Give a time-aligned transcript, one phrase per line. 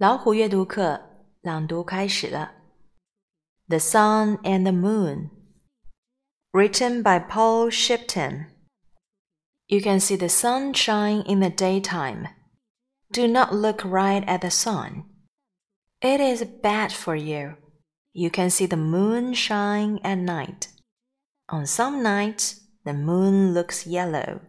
[0.00, 1.00] 老虎阅读课
[1.40, 2.52] 朗读开始了。
[3.66, 5.30] The Sun and the Moon,
[6.52, 8.48] written by Paul Shipton.
[9.68, 12.26] You can see the sun shine in the daytime.
[13.10, 15.04] Do not look right at the sun.
[16.02, 17.56] It is bad for you.
[18.12, 20.68] You can see the moon shine at night.
[21.48, 24.42] On some nights, the moon looks yellow.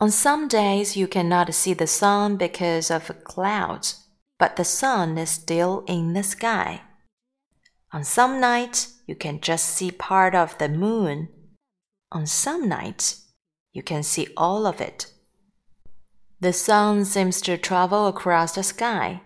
[0.00, 4.03] On some days, you cannot see the sun because of clouds
[4.37, 6.81] but the sun is still in the sky.
[7.91, 11.29] On some nights, you can just see part of the moon.
[12.11, 13.31] On some nights,
[13.71, 15.11] you can see all of it.
[16.39, 19.21] The sun seems to travel across the sky.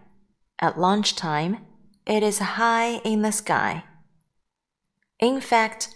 [0.59, 1.65] At lunchtime,
[2.05, 3.83] it is high in the sky.
[5.19, 5.95] In fact,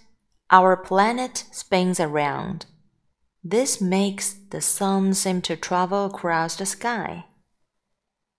[0.49, 2.65] our planet spins around.
[3.43, 7.25] This makes the sun seem to travel across the sky.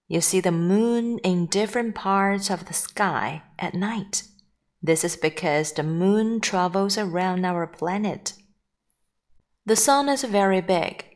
[0.07, 4.25] You see the moon in different parts of the sky at night.
[4.83, 8.35] This is because the moon travels around our planet.
[9.65, 11.07] The sun is very big.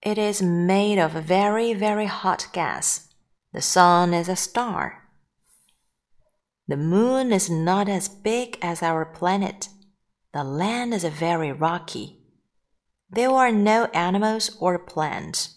[0.00, 3.12] It is made of very, very hot gas.
[3.52, 5.02] The sun is a star.
[6.68, 9.68] The moon is not as big as our planet.
[10.32, 12.18] The land is very rocky.
[13.10, 15.55] There are no animals or plants.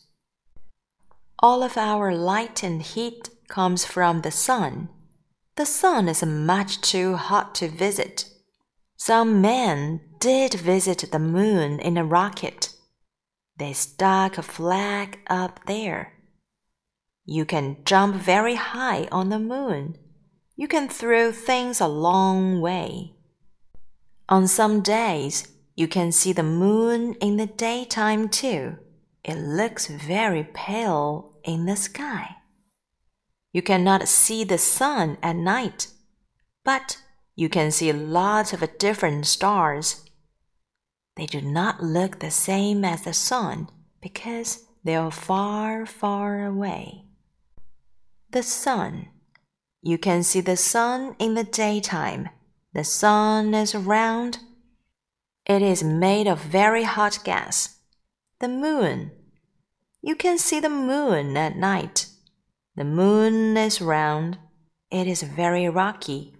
[1.42, 4.90] All of our light and heat comes from the sun.
[5.56, 8.26] The sun is much too hot to visit.
[8.98, 12.74] Some men did visit the moon in a rocket.
[13.58, 16.14] They stuck a flag up there.
[17.26, 19.98] You can jump very high on the moon.
[20.58, 23.14] You can throw things a long way.
[24.28, 28.78] On some days, you can see the moon in the daytime too.
[29.24, 32.38] It looks very pale in the sky.
[33.52, 35.88] You cannot see the sun at night,
[36.64, 36.98] but
[37.36, 40.06] you can see lots of different stars.
[41.16, 43.70] They do not look the same as the sun
[44.02, 47.06] because they are far, far away.
[48.32, 49.08] The sun.
[49.82, 52.30] You can see the sun in the daytime.
[52.74, 54.40] The sun is round.
[55.46, 57.79] It is made of very hot gas.
[58.40, 59.12] The moon.
[60.02, 62.08] You can see the moon at night.
[62.78, 64.38] The moon is round.
[64.90, 66.39] It is very rocky.